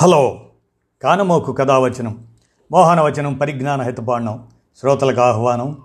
Hello. 0.00 0.40
కానమోకు 1.02 1.52
కథావచనం 1.52 2.24
మోహనవచనం 2.72 3.34
పరిజ్ఞాన 3.34 3.82
హితబాండం 3.82 4.46
శ్రోతలకు 4.80 5.20
ఆహ్వానం 5.20 5.78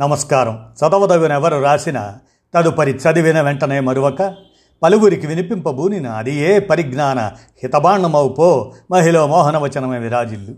నమస్కారం. 0.00 0.54
చదవదగిన 0.54 1.32
ఎవరు 1.32 1.62
రాసిన 1.62 2.14
తదుపరి 2.54 2.90
చదివిన 2.90 3.40
వెంటనే 3.40 3.80
మరువక 3.80 4.34
పలువురికి 4.82 5.26
వినిపింపబూనిన 5.26 6.08
అది 6.08 6.34
ఏ 6.34 6.58
పరిజ్ఞాన 6.58 7.20
హితబాండమవు 7.62 8.28
పో 8.28 8.72
మహిళ 8.90 9.24
మోహనవచనమే 9.24 9.98
విరాజిల్లు. 9.98 10.54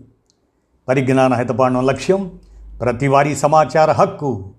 పరిజ్ఞాన 0.87 1.33
హితబాండం 1.33 1.85
లక్ష్యం 1.85 2.39
ప్రతివారీ 2.81 3.35
సమాచార 3.35 3.91
హక్కు. 3.91 4.53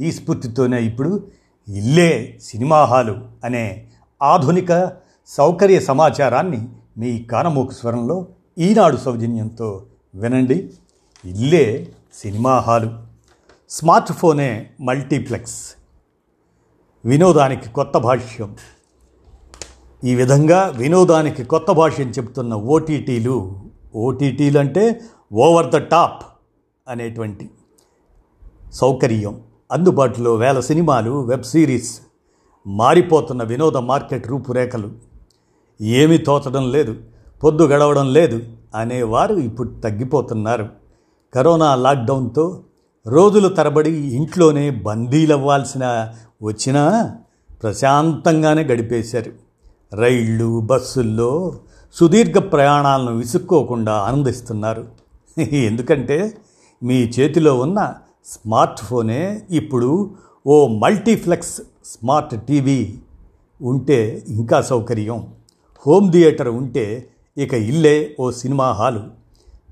ఈ 0.00 0.12
స్ఫూర్తితోనే 0.12 0.82
ఇప్పుడు 0.82 1.26
ఇల్లే 1.68 2.38
సినిమా 2.42 2.84
హాలు 2.84 3.16
అనే 3.44 3.86
ఆధునిక 4.22 4.92
సౌకర్య 5.26 5.80
సమాచారాన్ని 5.80 6.68
మీ 6.98 7.22
కానమోకు 7.22 7.72
స్వరంలో 7.72 8.26
ఈనాడు 8.58 8.96
సౌజన్యంతో 8.96 9.82
వినండి. 10.14 10.70
ఇల్లే 11.24 11.92
సినిమా 12.14 12.58
హాలు. 12.58 12.90
స్మార్ట్ 13.70 14.12
ఫోనే 14.12 14.70
మల్టీప్లెక్స్. 14.80 15.74
వినోదానికి 17.04 17.68
కొత్త 17.68 17.98
భాష్యం. 17.98 18.56
ఈ 20.04 20.14
విధంగా 20.14 20.66
వినోదానికి 20.66 21.44
కొత్త 21.44 21.70
భాష్యం 21.70 22.10
చెబుతున్న 22.10 22.54
ఓటీటీలు 22.54 23.60
ఓటీటీలు 23.94 24.58
అంటే 24.58 25.00
ఓవర్ 25.32 25.66
ద 25.66 25.76
టాప్ 25.76 26.22
అనేటువంటి 26.88 27.50
సౌకర్యం. 28.72 29.40
అందుబాటులో 29.72 30.34
వేల 30.34 30.60
సినిమాలు 30.60 31.22
వెబ్ 31.22 31.42
సిరీస్ 31.42 32.00
మారిపోతున్న 32.66 33.42
వినోద 33.42 33.76
మార్కెట్ 33.76 34.28
రూపురేఖలు. 34.28 35.13
ఏమీ 35.80 36.18
తోచడం 36.18 36.72
లేదు 36.72 36.96
పొద్దు 37.44 37.64
గడవడం 37.64 38.12
లేదు 38.12 38.42
అనేవారు 38.74 39.34
ఇప్పుడు 39.34 39.68
తగ్గిపోతున్నారు. 39.68 40.68
కరోనా 41.34 41.74
లాక్డౌన్తో 41.74 42.62
రోజుల 43.06 43.48
తరబడి 43.48 43.90
ఇంట్లోనే 43.90 44.70
బందీలవ్వాల్సిన 44.70 46.14
వచ్చినా 46.42 47.16
ప్రశాంతంగానే 47.62 48.62
గడిపేశారు. 48.62 49.32
రైళ్ళు 49.94 50.60
బస్సుల్లో 50.60 51.54
సుదీర్ఘ 51.92 52.52
ప్రయాణాలను 52.52 53.16
విసుక్కోకుండా 53.16 53.92
ఆనందిస్తున్నారు. 53.92 54.86
ఎందుకంటే 55.52 56.36
మీ 56.82 57.04
చేతిలో 57.04 57.58
ఉన్న 57.58 57.94
స్మార్ట్ 58.24 58.80
ఫోనే 58.80 59.42
ఇప్పుడు 59.50 60.10
ఓ 60.46 60.68
మల్టీప్లెక్స్ 60.68 61.60
స్మార్ట్ 61.84 62.46
టీవీ 62.46 62.94
ఉంటే 63.62 64.24
ఇంకా 64.28 64.62
సౌకర్యం. 64.62 65.26
హోమ్ 65.86 66.12
థియేటర్ 66.12 66.48
ఉంటే 66.48 67.08
ఇక 67.38 67.54
ఇల్లే 67.54 68.16
ఓ 68.20 68.30
సినిమా 68.30 68.72
హాలు. 68.72 69.00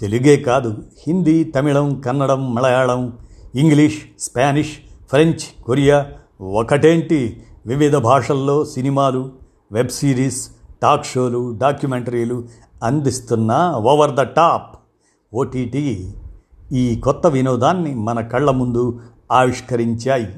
తెలుగే 0.01 0.37
కాదు 0.37 0.77
Hindi 1.07 1.45
Tamil 1.45 2.01
Kannada 2.01 2.55
Malayalam 2.55 3.19
English 3.55 3.99
Spanish 4.19 4.73
French 5.09 5.63
Korea 5.65 6.13
ఒకటేంటి? 6.41 7.43
వివిధ 7.67 7.97
భాషల్లో 7.97 8.65
సినిమాలు 8.65 9.33
వెబ్ 9.73 9.89
సిరీస్ 9.89 10.51
టాక్ 10.83 11.07
షోలు 11.07 11.59
డాక్యుమెంటరీలు 11.61 12.45
అందిస్తున్న 12.83 13.73
ఓవర్ 13.77 14.15
ద 14.15 14.21
టాప్ 14.21 14.77
ఓటీటీ 15.35 16.13
ఈ 16.73 17.01
కొత్త 17.01 17.27
వినోదాన్ని 17.27 17.95
మన 17.95 18.21
కళ్ళ 18.21 18.51
ముందు 18.51 19.01
ఆవిష్కరించాయి. 19.33 20.29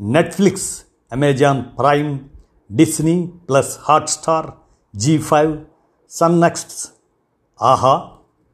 Netflix 0.00 0.70
Amazon 1.12 1.64
Prime 1.78 2.18
Disney 2.72 3.32
plus 3.48 3.76
Hotstar 3.82 4.46
Zee 4.96 5.18
five 5.18 5.58
Sun NXT 6.10 6.74
Aha 7.62 8.02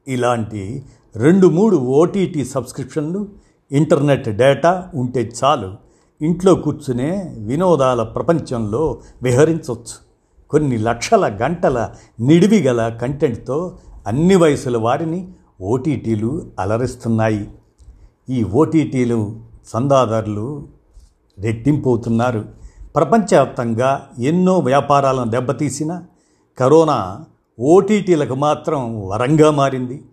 ఇలాంటి 0.07 0.85
రెండు 1.15 1.47
మూడు 1.47 1.75
ఓటీటీ 1.75 2.45
సబ్స్క్రిప్షన్లు 2.45 3.27
ఇంటర్నెట్ 3.71 4.29
డేటా 4.29 4.91
ఉంటే 4.95 5.31
చాలు. 5.43 5.75
ఇంట్లో 6.21 6.55
కూర్చునే 6.55 7.35
వినోదాల 7.37 8.03
ప్రపంచంలో 8.03 9.01
విహరించవచ్చు 9.23 9.95
కొన్ని 10.49 10.77
లక్షల 10.77 11.39
గంటల 11.43 11.93
నిడివి 12.19 12.59
గల 12.61 12.89
కంటెంట్తో 13.01 13.77
అన్ని 14.07 14.35
వయసుల 14.35 14.77
వారిని 14.77 15.27
ఓటీటీలు 15.61 16.51
అలరిస్తున్నాయి. 16.59 17.47
ఈ 18.29 18.43
ఓటీటీలు 18.43 19.39
చందాదారులు 19.71 20.67
రెట్టింపవుతున్నారు 21.39 22.45
ప్రపంచవ్యాప్తంగా 22.95 24.07
ఎన్నో 24.19 24.59
వ్యాపారాలను 24.59 25.31
దెబ్బతీసిన 25.31 26.01
కరోనా 26.59 27.25
ఓటీటీలకు 27.59 28.35
మాత్రం 28.35 29.07
వరంగా 29.07 29.51
మారింది. 29.51 30.03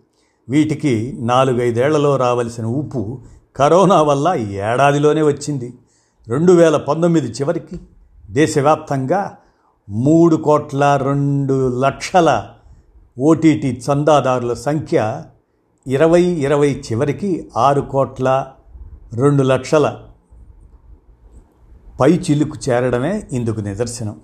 వీటికి 0.49 1.17
నాలుగైదేళ్ళలో 1.19 2.15
రావలసిన 2.15 2.65
ఊపు 2.65 3.19
కరోనా 3.55 4.01
వల్ల 4.01 4.33
ఏడాదిలోనే 4.33 5.21
వచ్చింది. 5.21 5.73
రెండు 6.27 6.53
వేల 6.53 6.77
పంతొమ్మిది 6.77 7.27
చివరికి 7.27 7.79
దేశవ్యాప్తంగా 8.29 9.37
మూడు 9.89 10.35
కోట్ల 10.35 10.99
రెండు 11.03 11.79
లక్షల 11.79 12.49
ఓటీటీ 13.19 13.81
చందాదారుల 13.85 14.53
సంఖ్య 14.53 15.23
ఇరవై 15.87 16.23
ఇరవై 16.23 16.81
చివరికి 16.91 17.49
ఆరు 17.57 17.81
కోట్ల 17.81 18.47
రెండు 19.13 19.43
లక్షల 19.43 19.99
పై 21.99 22.11
చిలుకు 22.13 22.69
చేరడమే 22.69 23.23
ఇందుకు 23.31 23.59
నిదర్శనం. 23.59 24.15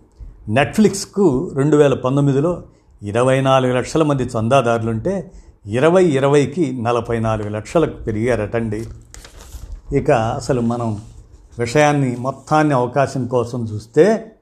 నెట్ఫ్లిక్స్కు 0.47 1.52
రెండు 1.56 1.78
వేల 1.78 1.94
పంతొమ్మిదిలో 1.94 2.63
ఇరవై 3.03 3.41
నాలుగు 3.41 3.74
లక్షల 3.74 4.03
మంది 4.03 4.24
చందాదారులుంటే 4.24 5.31
ఇరవై 5.66 6.03
ఇరవైకి 6.06 6.81
నలభై 6.81 7.19
నాలుగు 7.19 7.50
లక్షలకు 7.50 8.03
పెరిగారటండి. 8.03 8.88
ఇక 9.97 10.12
అసలు 10.12 10.62
మనం 10.62 11.02
విషయాన్ని 11.59 12.16
మొత్తాన్ని 12.18 12.74
అవకాశం 12.74 13.28
కోసం 13.28 13.66
చూస్తే 13.66 14.36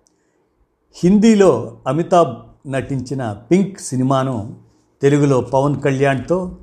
హిందీలో 0.95 1.77
అమితాబ్ 1.87 2.35
నటించిన 2.67 3.35
పింక్ 3.51 3.79
సినిమాను 3.79 4.55
తెలుగులో 5.01 5.41
పవన్ 5.41 5.81
కళ్యాణ్తో 5.81 6.57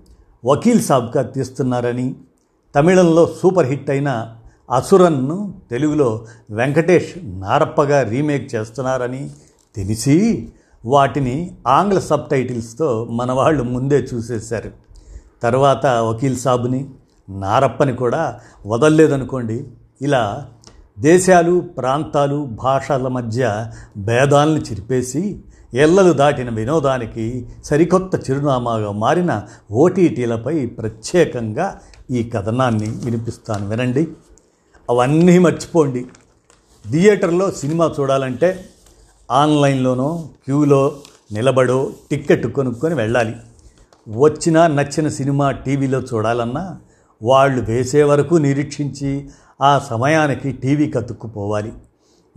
వకీల్ 0.45 0.83
సాబ్గా 0.83 1.23
తీస్తున్నారని 1.23 2.15
తమిళంలో 2.75 3.27
సూపర్ 3.43 3.67
హిట్ 3.67 3.91
అయిన 3.91 4.11
అసురన్ను 4.71 5.55
తెలుగులో 5.71 6.27
వెంకటేష్ 6.51 7.13
నారప్పగా 7.25 8.03
రీమేక్ 8.03 8.55
చేస్తున్నారని 8.55 9.31
తెలిసి 9.77 10.49
వాటిని 10.85 11.57
ఆంగ్ల 11.67 11.99
సబ్ 11.99 12.29
టైటిల్స్తో 12.29 13.09
మన 13.11 13.33
వాళ్ళు 13.33 13.63
ముందే 13.63 14.07
చూసేశారు. 14.15 14.71
తర్వాత 15.43 15.87
వకీల్ 15.87 16.37
సాబుని 16.37 16.91
నారప్పని 17.31 17.93
కూడా 17.93 18.41
వదల్లేదనుకోండి. 18.67 19.65
ఇలా 20.03 20.47
దేశాలు 20.99 21.61
ప్రాంతాలు 21.61 22.45
భాషల 22.45 23.09
మధ్య 23.09 23.67
భేదాలను 23.97 24.59
చిరిపేసి 24.59 25.41
ఎల్లలు 25.75 26.13
దాటిన 26.13 26.51
వినోదానికి 26.51 27.49
సరికొత్త 27.65 28.31
చిరునామాగా 28.31 28.93
మారిన 28.93 29.43
ఓటీటీలపై 29.73 30.67
ప్రత్యేకంగా 30.67 31.81
ఈ 32.11 32.31
కథనాన్ని 32.31 32.91
వినిపిస్తాను. 33.05 33.69
వినండి. 33.69 34.09
అవన్నీ 34.93 35.39
మర్చిపోండి. 35.39 36.07
థియేటర్లో 36.91 37.51
సినిమా 37.51 37.95
చూడాలంటే 38.01 38.69
ఆన్లైన్లోనో 39.31 40.29
క్యూలో 40.45 40.97
నిలబడో 41.33 41.93
టిక్కెట్ 42.11 42.47
కొనుక్కొని 42.47 42.95
వెళ్ళాలి. 42.95 43.37
వచ్చిన 44.09 44.67
నచ్చిన 44.67 45.09
సినిమా 45.09 45.51
టీవీలో 45.51 46.01
చూడాలన్నా 46.01 46.79
వాళ్ళు 47.23 47.63
వేసే 47.63 48.03
వరకు 48.03 48.35
నిరీక్షించి 48.35 49.29
ఆ 49.63 49.79
సమయానికి 49.79 50.53
టీవీ 50.53 50.91
కతుక్కుపోవాలి. 50.91 51.73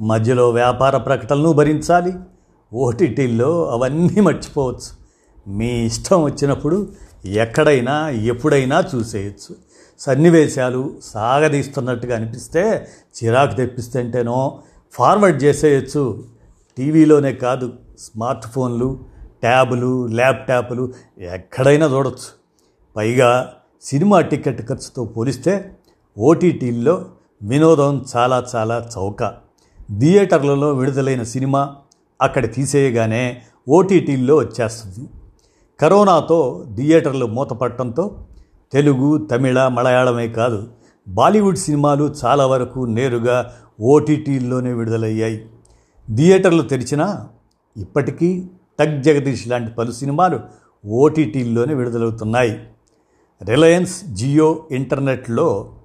మధ్యలో 0.01 0.49
వ్యాపార 0.49 0.97
ప్రకటనలు 0.97 1.49
భరించాలి. 1.49 2.13
ఓటీటీల్లో 2.73 3.69
అవన్నీ 3.69 4.21
మర్చిపోవచ్చు. 4.21 5.05
మీ 5.51 5.85
ఇష్టం 5.85 6.23
వచ్చినప్పుడు 6.23 6.91
ఎక్కడైనా 7.25 8.09
ఎప్పుడైనా 8.09 8.83
చూసేయచ్చు. 8.95 9.55
సన్నివేశాలు 9.99 10.95
సాగదీస్తున్నట్టుగా 11.03 12.15
అనిపిస్తే 12.15 12.87
చిరాకు 13.23 13.55
తెప్పిస్తుంటేనో 13.55 14.61
ఫార్వర్డ్ 14.91 15.43
చేసేయచ్చు. 15.43 16.23
టీవీలోనే 16.77 17.33
కాదు 17.33 17.73
స్మార్ట్ 17.99 18.45
ఫోన్లు 18.45 18.99
ట్యాబులు 19.41 20.07
ల్యాప్టాప్లు 20.07 20.93
ఎక్కడైనా 21.17 21.85
చూడొచ్చు. 21.85 22.29
పైగా 22.95 23.53
సినిమా 23.81 24.21
టికెట్ 24.21 24.67
ఖర్చుతో 24.67 25.05
పోలిస్తే 25.05 25.75
ఓటీటీల్లో 26.17 27.05
వినోదం 27.43 28.05
చాలా 28.15 28.45
చాలా 28.55 28.89
చౌక. 28.97 29.23
థియేటర్లలో 29.99 30.73
విడుదలైన 30.73 31.23
సినిమా 31.23 31.75
అక్కడ 32.21 32.53
తీసేయగానే 32.53 33.41
ఓటీటీల్లో 33.69 34.35
వచ్చేస్తుంది. 34.35 35.09
కరోనాతో 35.79 36.65
థియేటర్లు 36.75 37.25
మూతపడటంతో 37.25 38.17
తెలుగు 38.71 39.17
తమిళ 39.17 39.67
మలయాళమే 39.67 40.27
కాదు 40.27 40.67
బాలీవుడ్ 41.07 41.57
సినిమాలు 41.57 42.15
చాలా 42.25 42.45
వరకు 42.45 42.79
నేరుగా 42.79 43.53
ఓటీటీల్లోనే 43.81 44.73
విడుదలయ్యాయి. 44.73 45.49
థియేటర్లు 46.15 46.61
తెరిచినా 46.61 47.27
ఇప్పటికీ 47.77 48.47
తగ్ 48.79 49.03
జగదీష్ 49.03 49.47
లాంటి 49.47 49.71
పలు 49.71 49.91
సినిమాలు 49.91 50.39
ఓటీటీల్లోనే 50.87 51.73
విడుదలవుతున్నాయి. 51.73 52.67
రిలయన్స్ 53.43 54.05
జియో 54.05 54.63
ఇంటర్నెట్లో 54.71 55.75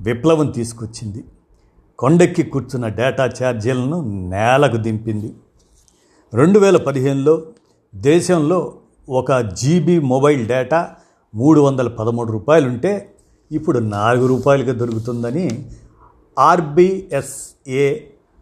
విప్లవం 0.00 0.50
తీసుకొచ్చింది. 0.50 1.24
కొండెక్కి 1.98 2.42
కూర్చున్న 2.42 2.88
డేటా 2.88 3.30
ఛార్జీలను 3.42 4.28
నేలకు 4.30 4.76
దింపింది. 4.76 5.34
రెండు 6.34 6.58
వేల 6.58 6.76
పదిహేనులో 6.76 7.42
దేశంలో 7.94 8.74
ఒక 9.08 9.32
జీబీ 9.32 9.98
మొబైల్ 9.98 10.48
డేటా 10.48 10.94
మూడు 11.34 11.60
వందల 11.60 11.88
పదమూడు 11.88 12.32
రూపాయలుంటే 12.32 13.14
ఇప్పుడు 13.52 13.78
నాలుగు 13.78 14.26
రూపాయలుగా 14.26 14.72
దొరుకుతుందని 14.72 15.66
ఆర్బిఎస్ఏ 16.38 17.96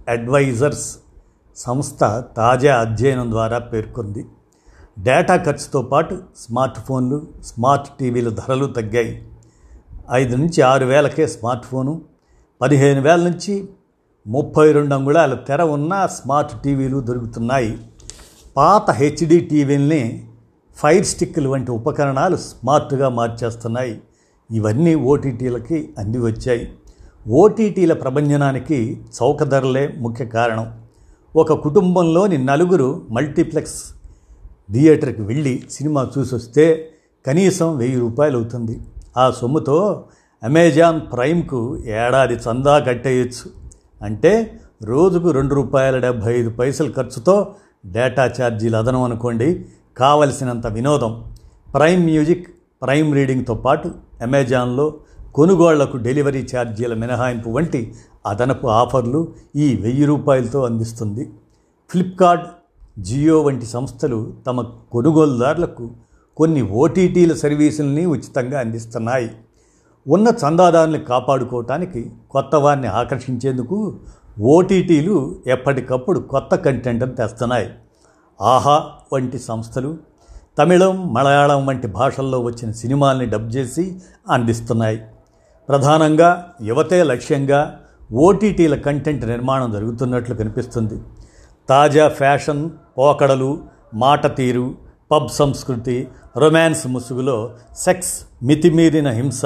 అడ్వైజర్స్ 0.09 0.99
సంస్థ 1.57 2.25
తాజా 2.37 2.81
అధ్యయనం 2.81 3.31
ద్వారా 3.31 3.59
పేర్కొంది. 3.59 4.25
డేటా 4.99 5.37
ఖర్చుతో 5.37 5.83
పాటు 5.83 6.19
స్మార్ట్ 6.37 6.79
ఫోన్లు 6.79 7.27
స్మార్ట్ 7.45 7.89
టీవీల 8.01 8.29
ధరలు 8.29 8.67
తగ్గాయి. 8.67 9.25
ఐదు 10.13 10.37
నుంచి 10.37 10.63
ఆరు 10.63 10.85
వేలకే 10.85 11.27
స్మార్ట్ 11.27 11.67
ఫోను 11.67 12.03
పదిహేను 12.61 13.01
వేల 13.03 13.21
నుంచి 13.21 13.69
ముప్పై 14.27 14.73
రెండు 14.73 14.95
అంగుళాల 14.95 15.35
తెర 15.35 15.63
ఉన్న 15.63 16.07
స్మార్ట్ 16.07 16.63
టీవీలు 16.63 17.01
దొరుకుతున్నాయి. 17.01 17.79
పాత 18.57 18.91
హెచ్డి 18.91 19.41
టీవీల్ని 19.41 20.28
ఫైర్ 20.79 21.05
స్టిక్లు 21.05 21.49
వంటి 21.49 21.71
ఉపకరణాలు 21.71 22.37
స్మార్ట్గా 22.37 23.09
మార్చేస్తున్నాయి. 23.09 24.01
ఇవన్నీ 24.51 24.95
ఓటీటీలకి 24.95 25.89
అంది 25.99 26.19
వచ్చాయి. 26.19 26.73
ఓటీటీల 27.29 27.93
ప్రభంజనానికి 27.93 29.01
చౌక 29.23 29.43
ధరలే 29.43 29.95
ముఖ్య 29.99 30.25
కారణం. 30.25 30.81
ఒక 31.37 31.53
కుటుంబంలోని 31.53 32.45
నలుగురు 32.45 33.03
మల్టీప్లెక్స్ 33.11 33.85
థియేటర్కి 34.73 35.23
వెళ్ళి 35.23 35.63
సినిమా 35.71 36.11
చూసొస్తే 36.19 36.89
కనీసం 37.27 37.77
వెయ్యి 37.77 37.99
రూపాయలు 37.99 38.37
అవుతుంది 38.37 38.81
ఆ 39.17 39.31
సొమ్ముతో 39.31 40.05
అమెజాన్ 40.45 41.01
ప్రైమ్కు 41.13 41.77
ఏడాది 41.77 42.35
చందా 42.35 42.79
కట్టేయచ్చు. 42.79 43.51
అంటే 44.03 44.61
రోజుకు 44.83 45.31
రెండు 45.31 45.55
రూపాయల 45.55 45.99
డెబ్భై 45.99 46.39
ఐదు 46.39 46.51
పైసలు 46.51 46.93
ఖర్చుతో 46.93 47.55
డేటా 47.87 48.33
ఛార్జీలు 48.41 48.77
అదనం 48.77 49.03
అనుకోండి. 49.03 49.67
కావలసినంత 50.01 50.67
వినోదం 50.67 51.25
ప్రైమ్ 51.75 52.05
మ్యూజిక్ 52.05 52.47
ప్రైమ్ 52.83 53.15
రీడింగ్తో 53.15 53.55
పాటు 53.55 53.95
అమెజాన్లో 54.23 54.95
కొనుగోళ్ళకు 55.35 55.97
డెలివరీ 55.97 56.47
ఛార్జీల 56.57 56.95
మినహాయింపు 56.95 57.51
వంటి 57.51 57.95
అదనపు 58.27 58.67
ఆఫర్లు 58.67 59.35
ఈ 59.57 59.77
వెయ్యి 59.83 60.05
రూపాయలతో 60.05 60.65
అందిస్తుంది. 60.65 61.31
ఫ్లిప్కార్ట్ 61.91 62.47
జియో 63.01 63.43
వంటి 63.43 63.67
సంస్థలు 63.67 64.33
తమ 64.47 64.65
కొనుగోలుదారులకు 64.93 65.91
కొన్ని 66.37 66.63
ఓటీటీల 66.63 67.33
సర్వీసుల్ని 67.33 68.07
ఉచితంగా 68.07 68.61
అందిస్తున్నాయి. 68.61 69.31
ఉన్న 70.09 70.29
చందాదారుని 70.29 70.99
కాపాడుకోవటానికి 70.99 72.13
కొత్త 72.31 72.55
వారిని 72.55 72.87
ఆకర్షించేందుకు 72.87 73.97
ఓటీటీలు 74.41 75.43
ఎప్పటికప్పుడు 75.47 76.21
కొత్త 76.21 76.55
కంటెంట్ని 76.55 77.17
తెస్తున్నాయి. 77.17 77.69
ఆహా 78.41 78.91
వంటి 79.13 79.39
సంస్థలు 79.39 79.97
తమిళం 80.59 81.15
మలయాళం 81.15 81.67
వంటి 81.67 81.87
భాషల్లో 81.87 82.41
వచ్చిన 82.41 82.71
సినిమాల్ని 82.71 83.27
డబ్ 83.27 83.51
చేసి 83.57 84.01
అందిస్తున్నాయి. 84.31 85.01
ప్రధానంగా 85.69 86.53
యువతే 86.63 87.03
లక్ష్యంగా 87.03 87.81
ఓటీటీల 88.13 88.75
కంటెంట్ 88.75 89.27
నిర్మాణం 89.27 89.73
జరుగుతున్నట్లు 89.73 90.35
కనిపిస్తుంది. 90.35 91.03
తాజా 91.69 92.09
ఫ్యాషన్ 92.09 92.71
పోకడలు 92.99 93.61
మాట 93.95 94.37
తీరు 94.37 94.75
పబ్ 95.11 95.29
సంస్కృతి 95.29 96.09
రొమాన్స్ 96.37 96.87
ముసుగులో 96.87 97.55
సెక్స్ 97.77 98.23
మితిమీరిన 98.43 99.09
హింస 99.11 99.45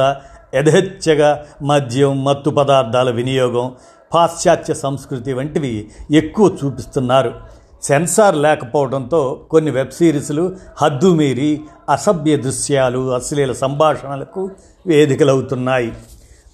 యథేచ్ఛగా 0.54 1.44
మద్యం 1.62 2.24
మత్తు 2.24 2.50
పదార్థాల 2.50 3.10
వినియోగం 3.10 3.72
పాశ్చాత్య 4.14 4.74
సంస్కృతి 4.74 5.32
వంటివి 5.32 5.90
ఎక్కువ 6.10 6.56
చూపిస్తున్నారు. 6.64 7.61
సెన్సార్ 7.82 8.36
లేకపోవడంతో 8.36 9.46
కొన్ని 9.50 9.70
వెబ్ 9.70 9.90
సిరీస్లు 9.90 10.52
హద్దుమీరి 10.82 11.60
అసభ్య 11.88 12.36
దృశ్యాలు 12.36 13.14
అశ్లీల 13.14 13.52
సంభాషణలకు 13.52 14.50
వేదికలవుతున్నాయి. 14.86 15.92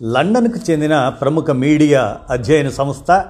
లండన్కు 0.02 0.70
చెందిన 0.70 1.08
ప్రముఖ 1.08 1.50
మీడియా 1.50 2.16
అధ్యయన 2.30 2.68
సంస్థ 2.68 3.24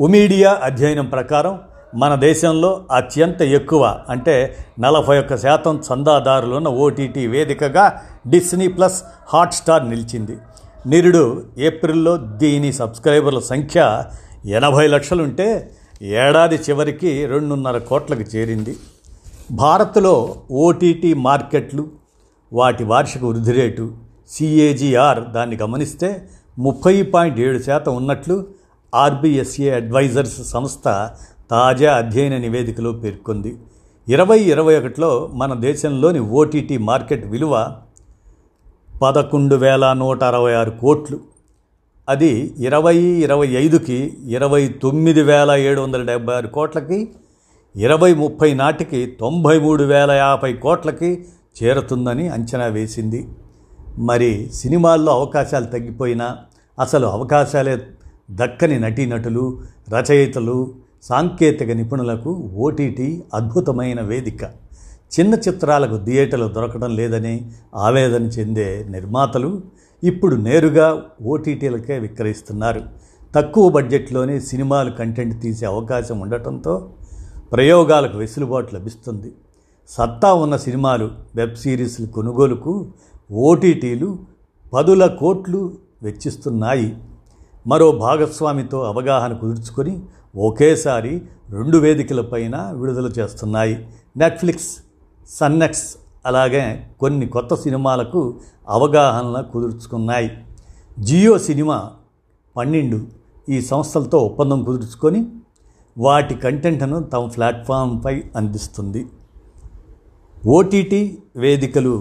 ఉమీడియా 0.00 0.58
అధ్యయనం 0.62 1.06
ప్రకారం 1.06 1.58
మన 1.94 2.14
దేశంలో 2.14 2.84
అత్యంత 2.92 3.42
ఎక్కువ 3.42 4.00
అంటే 4.08 4.56
నలభై 4.80 5.18
ఒక్క 5.18 5.36
శాతం 5.36 5.82
చందాదారులున్న 5.88 6.68
ఓటీటీ 6.68 7.26
వేదికగా 7.26 8.00
డిస్నీ 8.26 8.68
ప్లస్ 8.68 9.02
హాట్స్టార్ 9.28 9.90
నిలిచింది. 9.90 10.36
నిరుడు 10.86 11.42
ఏప్రిల్లో 11.58 12.16
దీని 12.16 12.72
సబ్స్క్రైబర్ల 12.72 13.38
సంఖ్య 13.38 14.04
ఎనభై 14.46 14.86
లక్షలుంటే 14.86 15.70
ఏడాది 16.02 16.54
చివరికి 16.54 17.26
రెండున్నర 17.26 17.78
కోట్లకు 17.78 18.36
చేరింది. 18.36 18.76
భారత్లో 19.52 20.36
ఓటీటీ 20.50 21.14
మార్కెట్లు 21.14 21.88
వాటి 22.52 22.84
వార్షిక 22.84 23.24
వృద్ధి 23.24 23.52
రేటు 23.52 23.94
సిఏజీఆర్ 24.30 25.20
దాన్ని 25.24 25.56
గమనిస్తే 25.56 26.28
ముప్పై 26.58 27.02
పాయింట్ 27.02 27.40
ఏడు 27.40 27.58
శాతం 27.58 27.96
ఉన్నట్లు 27.96 28.46
ఆర్బీఎస్ఏ 28.94 29.70
అడ్వైజర్స్ 29.70 30.50
సంస్థ 30.50 31.10
తాజా 31.50 31.94
అధ్యయన 31.96 32.38
నివేదికలో 32.38 32.92
పేర్కొంది. 32.92 33.56
ఇరవై 34.08 34.38
ఇరవై 34.38 34.78
ఒకటిలో 34.78 35.30
మన 35.34 35.54
దేశంలోని 35.54 36.18
ఓటీటీ 36.18 36.78
మార్కెట్ 36.78 37.26
విలువ 37.26 37.74
పదకొండు 39.02 39.54
వేల 39.54 39.92
నూట 39.92 40.24
అరవై 40.24 40.54
ఆరు 40.54 40.70
కోట్లు. 40.70 41.20
అది 42.08 42.30
ఇరవై 42.58 42.96
ఇరవై 43.24 43.48
ఐదుకి 43.64 43.96
ఇరవై 44.26 44.68
తొమ్మిది 44.82 45.22
వేల 45.22 45.50
ఏడు 45.50 45.80
వందల 45.80 46.02
డెబ్బై 46.02 46.34
ఆరు 46.34 46.46
కోట్లకి 46.46 46.98
ఇరవై 47.76 48.14
ముప్పై 48.14 48.54
నాటికి 48.54 49.00
తొంభై 49.20 49.58
మూడు 49.58 49.84
వేల 49.84 50.10
యాభై 50.10 50.52
కోట్లకి 50.52 51.10
చేరుతుందని 51.62 52.28
అంచనా 52.28 52.66
వేసింది. 52.66 53.20
మరి 53.98 54.30
సినిమాల్లో 54.54 55.12
అవకాశాలు 55.12 55.64
తగ్గిపోయినా 55.64 56.28
అసలు 56.78 57.06
అవకాశాలే 57.06 57.74
దక్కని 58.30 58.78
నటీనటులు 58.78 59.44
రచయితలు 59.94 60.58
సాంకేతిక 61.02 61.70
నిపుణులకు 61.70 62.30
ఓటీటీ 62.56 63.22
అద్భుతమైన 63.34 64.00
వేదిక. 64.00 64.42
చిన్న 65.14 65.34
చిత్రాలకు 65.34 65.96
థియేటర్లు 66.04 66.48
దొరకడం 66.48 66.90
లేదని 66.96 67.34
ఆవేదన 67.74 68.22
చెందే 68.22 68.84
నిర్మాతలు 68.88 69.50
ఇప్పుడు 70.02 70.36
నేరుగా 70.36 71.04
ఓటీటీలకే 71.22 71.98
విక్రయిస్తున్నారు. 71.98 72.82
తక్కువ 73.34 73.68
బడ్జెట్లోనే 73.68 74.40
సినిమాలు 74.40 74.90
కంటెంట్ 74.90 75.42
తీసే 75.42 75.66
అవకాశం 75.66 76.20
ఉండటంతో 76.20 76.92
ప్రయోగాలకు 77.52 78.18
వెసులుబాటు 78.18 78.74
లభిస్తుంది. 78.74 79.32
సత్తా 79.88 80.34
ఉన్న 80.34 80.56
సినిమాలు 80.56 81.10
వెబ్ 81.36 81.54
సిరీస్ల 81.54 82.06
కొనుగోలుకు 82.06 82.92
ఓటీటీలు 83.32 84.18
పదుల 84.72 85.06
కోట్లు 85.06 85.76
వెచ్చిస్తున్నాయి. 86.02 86.96
మరో 87.66 87.92
భాగస్వామితో 87.92 88.82
అవగాహన 88.82 89.32
కుదుర్చుకొని 89.32 90.02
ఒకేసారి 90.36 91.22
రెండు 91.50 91.78
వేదికలపైన 91.78 92.56
విడుదల 92.76 93.06
చేస్తున్నాయి. 93.06 93.88
నెట్ఫ్లిక్స్ 94.16 94.76
సన్నెక్స్ 95.28 95.96
అలాగే 96.28 96.62
కొన్ని 97.00 97.26
కొత్త 97.34 97.54
సినిమాలకు 97.64 98.20
అవగాహన 98.68 99.40
కుదుర్చుకున్నాయి. 99.52 100.30
జియో 100.98 101.34
సినిమా 101.48 101.78
పన్నెండు 102.56 102.98
ఈ 103.48 103.58
సంస్థలతో 103.60 104.18
ఒప్పందం 104.18 104.60
కుదుర్చుకొని 104.64 105.20
వాటి 105.96 106.34
కంటెంట్ను 106.34 106.98
తమ 107.12 107.22
ప్లాట్ఫామ్పై 107.36 108.14
అందిస్తుంది. 108.36 109.02
ఓటీటీ 110.46 111.00
వేదికలు 111.36 111.94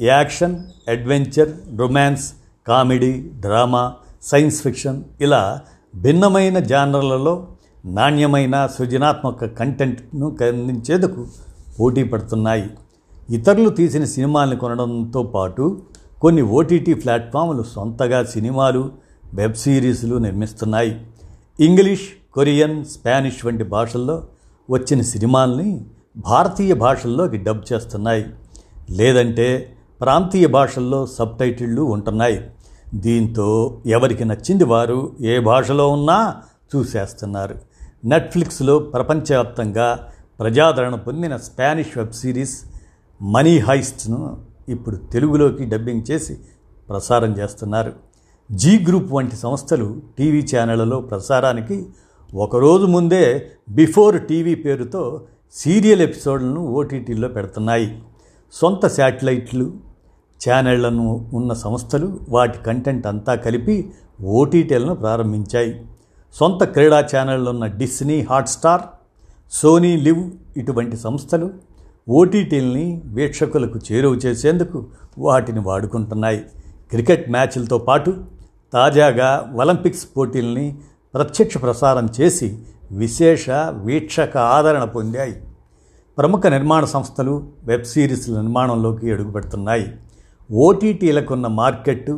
action 0.00 0.56
adventure 0.88 1.52
romance 1.80 2.26
comedy 2.68 3.12
drama 3.44 3.82
science 4.22 4.58
fiction 4.62 4.98
ఇలా 5.20 5.42
భిన్నమైన 5.96 6.58
జానర్లలో 6.70 7.34
నాణ్యమైన 7.98 8.56
సృజనాత్మక 8.76 9.44
కంటెంట్ను 9.58 10.28
అందించేందుకు 10.48 11.20
పోటీ 11.80 12.02
పడుతున్నాయి. 12.12 12.66
ఇతరులు 13.30 13.68
తీసిన 13.68 14.04
సినిమాలను 14.04 14.56
కొనడంతో 14.56 15.22
పాటు 15.22 15.82
కొన్ని 16.20 16.42
ఓటీటీ 16.42 16.94
ప్లాట్ఫామ్లు 16.94 17.62
సొంతగా 17.62 18.24
సినిమాలు 18.24 18.90
వెబ్ 19.34 19.54
సిరీస్లు 19.54 20.16
నిర్మిస్తున్నాయి. 20.16 21.06
ఇంగ్లీష్ 21.60 22.34
కొరియన్ 22.34 22.84
స్పానిష్ 22.84 23.46
వంటి 23.46 23.64
భాషల్లో 23.64 24.26
వచ్చిన 24.70 25.00
సినిమాల్ని 25.00 25.84
భారతీయ 26.16 26.74
భాషల్లోకి 26.74 27.36
డబ్ 27.36 27.72
చేస్తున్నాయి. 27.72 28.26
లేదంటే 28.90 29.76
ప్రాంతీయ 30.00 30.46
భాషల్లో 30.46 31.06
సబ్ 31.06 31.38
టైటిళ్ళు 31.38 31.82
ఉంటున్నాయి. 31.82 32.50
దీంతో 32.94 33.78
ఎవరికి 33.86 34.24
నచ్చింది 34.24 34.64
వారు 34.64 35.12
ఏ 35.20 35.38
భాషలో 35.38 35.88
ఉన్నా 35.88 36.42
చూసేస్తున్నారు. 36.76 37.54
నెట్ఫ్లిక్స్లో 38.04 38.78
ప్రపంచవ్యాప్తంగా 38.78 40.08
ప్రజాదరణ 40.40 40.94
పొందిన 40.94 41.36
స్పానిష్ 41.36 41.98
వెబ్ 41.98 42.12
సిరీస్ 42.12 42.62
మనీ 43.22 43.58
హైస్ట్ను 43.58 44.36
ఇప్పుడు 44.68 44.96
తెలుగులోకి 44.96 45.64
డబ్బింగ్ 45.64 46.10
చేసి 46.10 46.38
ప్రసారం 46.88 47.38
చేస్తున్నారు. 47.38 47.92
జీ 48.52 48.78
గ్రూప్ 48.78 49.12
వంటి 49.12 49.36
సంస్థలు 49.36 50.00
టీవీ 50.18 50.46
ఛానళ్ళలో 50.56 51.00
ప్రసారానికి 51.00 51.86
ఒకరోజు 52.34 52.86
ముందే 52.86 53.50
బిఫోర్ 53.68 54.26
టీవీ 54.26 54.54
పేరుతో 54.54 55.26
సీరియల్ 55.52 56.00
ఎపిసోడ్లను 56.00 56.60
ఓటీటీలో 56.60 57.28
పెడుతున్నాయి. 57.28 58.02
సొంత 58.52 58.86
శాటిలైట్లు 58.86 59.74
ఛానళ్ళను 60.48 61.30
ఉన్న 61.32 61.52
సంస్థలు 61.52 62.20
వాటి 62.28 62.58
కంటెంట్ 62.58 63.06
అంతా 63.06 63.34
కలిపి 63.34 63.92
ఓటీటీలను 64.22 64.94
ప్రారంభించాయి. 64.94 65.86
సొంత 66.34 66.64
క్రీడా 66.64 67.08
ఛానళ్ళున్న 67.16 67.66
డిస్నీ 67.66 68.20
హాట్స్టార్ 68.20 68.82
సోనీ 69.52 69.96
లివ్ 69.96 70.30
ఇటువంటి 70.56 70.96
సంస్థలు 70.96 71.50
ఓటీటీల్ని 72.08 73.02
వీక్షకులకు 73.04 73.78
చేరువ 73.92 74.14
చేసేందుకు 74.14 74.86
వాటిని 75.18 75.60
వాడుకుంటున్నాయి. 75.60 76.44
క్రికెట్ 76.90 77.30
మ్యాచ్లతో 77.30 77.78
పాటు 77.78 78.24
తాజాగా 78.72 79.52
ఒలింపిక్స్ 79.54 80.06
పోటీల్ని 80.16 80.78
ప్రత్యక్ష 81.14 81.62
ప్రసారం 81.62 82.08
చేసి 82.20 82.58
విశేష 82.92 83.50
వీక్షక 83.72 84.36
ఆదరణ 84.36 84.84
పొందాయి. 84.84 85.36
ప్రముఖ 86.18 86.46
నిర్మాణ 86.46 86.84
సంస్థలు 86.84 87.46
వెబ్ 87.64 87.84
సిరీస్ల 87.84 88.40
నిర్మాణంలోకి 88.40 89.12
అడుగుపెడుతున్నాయి. 89.12 89.86
ఓటీటీలకున్న 90.52 91.46
మార్కెట్ 91.46 92.10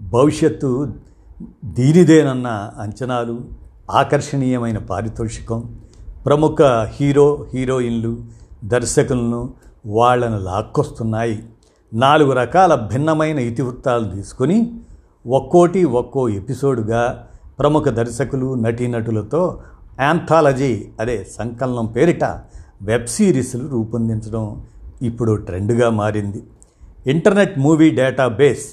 భవిష్యత్తు 0.00 0.92
దీనిదేనన్న 1.64 2.70
అంచనాలు 2.78 3.40
ఆకర్షణీయమైన 3.90 4.78
పారితోషికం 4.78 5.62
ప్రముఖ 6.26 6.62
హీరో 6.86 7.46
హీరోయిన్లు 7.54 8.41
దర్శకులను 8.64 9.54
వాళ్ళను 9.86 10.38
లాక్కొస్తున్నాయి. 10.38 11.42
నాలుగు 11.94 12.32
రకాల 12.32 12.74
భిన్నమైన 12.74 13.38
ఇతివృత్తాలు 13.38 14.08
తీసుకొని 14.14 14.72
ఒక్కోటి 15.26 15.84
ఒక్కో 15.84 16.28
ఎపిసోడ్గా 16.28 17.28
ప్రముఖ 17.58 17.84
దర్శకులు 17.88 18.54
నటీనటులతో 18.54 19.60
యాంథాలజీ 20.00 20.84
అదే 21.00 21.26
సంకలనం 21.38 21.86
పేరిట 21.86 22.24
వెబ్ 22.82 23.06
సిరీస్లు 23.06 23.68
రూపొందించడం 23.68 24.64
ఇప్పుడు 25.02 25.36
ట్రెండ్గా 25.36 25.90
మారింది. 25.90 26.42
ఇంటర్నెట్ 27.06 27.58
మూవీ 27.58 27.90
డేటాబేస్ 27.90 28.66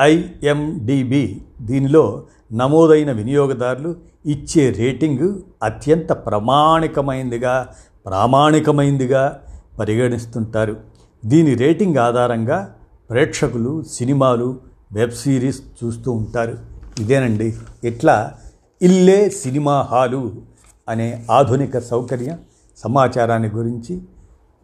ఐఎండిబి 0.00 1.42
దీనిలో 1.60 2.24
నమోదైన 2.52 3.12
వినియోగదారులు 3.12 3.96
ఇచ్చే 4.26 4.70
రేటింగ్ 4.70 5.28
అత్యంత 5.62 6.12
ప్రామాణికమైనదిగా 6.12 7.68
ప్రామాణికమైందిగా 8.06 9.42
పరిగణిస్తుంటారు. 9.78 10.76
దీని 11.24 11.54
రేటింగ్ 11.54 11.96
ఆధారంగా 11.96 12.74
ప్రేక్షకులు 13.10 13.82
సినిమాలు 13.82 14.60
వెబ్ 14.92 15.10
సిరీస్ 15.10 15.62
చూస్తూ 15.84 16.12
ఉంటారు. 16.12 16.58
ఇదేనండి. 16.98 17.56
ఇట్లా 17.84 18.32
ఇల్లే 18.82 19.30
సినిమా 19.30 19.80
హాలు 19.80 20.32
అనే 20.88 21.24
ఆధునిక 21.30 21.78
సౌకర్య 21.78 22.36
సమాచారాన్ని 22.78 23.48
గురించి 23.48 24.02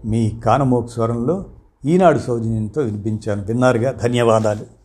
మీ 0.05 0.31
కానమోక్ 0.45 0.91
స్వరంలో 0.91 1.45
ఈనాడు 1.85 2.19
సౌజన్యంతో 2.19 2.83
వినిపించాను. 2.83 3.45
విన్నారుగా? 3.45 3.93
ధన్యవాదాలు. 3.93 4.82